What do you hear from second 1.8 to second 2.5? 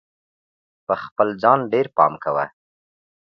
پام کوه!